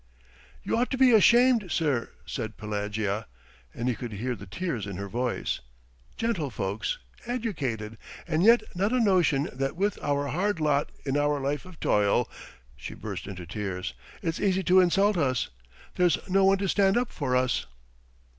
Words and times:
"You 0.63 0.77
ought 0.77 0.89
to 0.89 0.97
be 0.97 1.11
ashamed, 1.11 1.69
sir," 1.71 2.09
said 2.25 2.57
Pelagea, 2.57 3.27
and 3.71 3.87
he 3.87 3.93
could 3.93 4.13
hear 4.13 4.35
the 4.35 4.47
tears 4.47 4.87
in 4.87 4.95
her 4.95 5.07
voice. 5.07 5.59
"Gentlefolks... 6.17 6.97
educated, 7.27 7.99
and 8.27 8.41
yet 8.41 8.63
not 8.73 8.91
a 8.93 8.99
notion 8.99 9.47
that 9.53 9.75
with 9.75 9.99
our 10.01 10.29
hard 10.29 10.59
lot... 10.59 10.91
in 11.05 11.17
our 11.17 11.39
life 11.39 11.65
of 11.65 11.79
toil" 11.79 12.27
she 12.75 12.95
burst 12.95 13.27
into 13.27 13.45
tears. 13.45 13.93
"It's 14.23 14.39
easy 14.39 14.63
to 14.63 14.79
insult 14.79 15.17
us. 15.17 15.49
There's 15.93 16.17
no 16.27 16.45
one 16.45 16.57
to 16.57 16.67
stand 16.67 16.97
up 16.97 17.11
for 17.11 17.35
us." 17.35 17.67